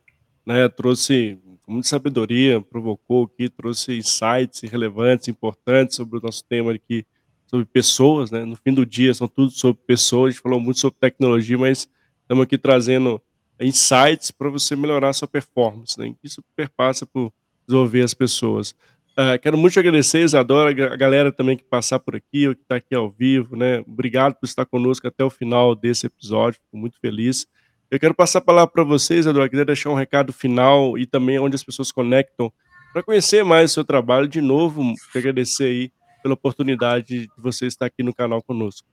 [0.46, 7.06] né, trouxe muita sabedoria, provocou aqui, trouxe insights relevantes, importantes sobre o nosso tema aqui,
[7.48, 8.44] sobre pessoas, né?
[8.44, 10.30] No fim do dia, são tudo sobre pessoas.
[10.30, 11.88] A gente falou muito sobre tecnologia, mas
[12.22, 13.22] estamos aqui trazendo
[13.58, 16.14] insights para você melhorar a sua performance, né?
[16.22, 17.32] Isso perpassa por
[17.66, 18.76] desenvolver as pessoas.
[19.18, 22.76] Uh, quero muito agradecer, Isadora, a galera também que passar por aqui, ou que está
[22.78, 23.80] aqui ao vivo, né?
[23.86, 27.46] Obrigado por estar conosco até o final desse episódio, fico muito feliz.
[27.92, 31.40] Eu quero passar a palavra para vocês, Eduardo, queria deixar um recado final e também
[31.40, 32.52] onde as pessoas conectam
[32.94, 34.28] para conhecer mais o seu trabalho.
[34.28, 35.92] De novo, agradecer aí
[36.22, 38.88] pela oportunidade de você estar aqui no canal conosco.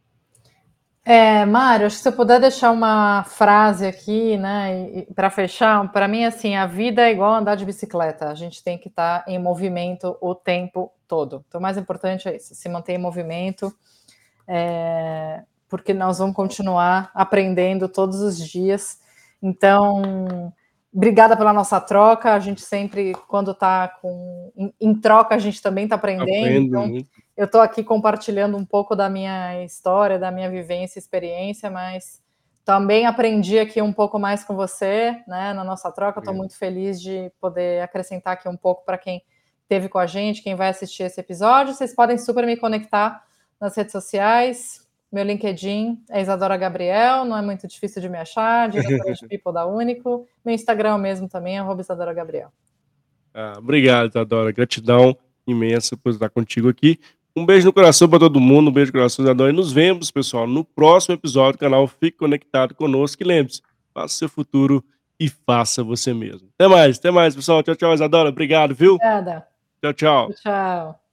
[1.08, 6.08] É, Mário, acho que se eu puder deixar uma frase aqui, né, para fechar, para
[6.08, 9.30] mim, assim, a vida é igual andar de bicicleta, a gente tem que estar tá
[9.30, 11.44] em movimento o tempo todo.
[11.46, 13.72] Então, o mais importante é isso, se manter em movimento,
[14.48, 18.98] é, porque nós vamos continuar aprendendo todos os dias.
[19.40, 20.52] Então,
[20.92, 22.32] obrigada pela nossa troca.
[22.32, 26.78] A gente sempre, quando está com em, em, troca, a gente também está aprendendo.
[26.78, 32.22] Então, eu estou aqui compartilhando um pouco da minha história, da minha vivência, experiência, mas
[32.64, 36.18] também aprendi aqui um pouco mais com você, né, na nossa troca.
[36.18, 39.22] Estou muito feliz de poder acrescentar aqui um pouco para quem
[39.62, 41.74] esteve com a gente, quem vai assistir esse episódio.
[41.74, 43.24] Vocês podem super me conectar
[43.60, 48.68] nas redes sociais, meu LinkedIn é Isadora Gabriel, não é muito difícil de me achar,
[48.68, 50.26] diretora de People da Único.
[50.44, 52.52] Meu Instagram mesmo também é Isadora Gabriel.
[53.32, 54.50] Ah, obrigado, Isadora.
[54.50, 55.16] Gratidão
[55.46, 56.98] imensa por estar contigo aqui.
[57.36, 59.52] Um beijo no coração para todo mundo, um beijo no coração, Isadora.
[59.52, 61.86] E nos vemos, pessoal, no próximo episódio do canal.
[61.86, 63.60] Fique conectado conosco e lembre-se,
[63.92, 64.82] faça seu futuro
[65.20, 66.48] e faça você mesmo.
[66.54, 67.62] Até mais, até mais, pessoal.
[67.62, 68.30] Tchau, tchau, Isadora.
[68.30, 68.94] Obrigado, viu?
[68.94, 69.46] Obrigada.
[69.82, 70.32] Tchau, tchau.
[70.42, 71.05] Tchau.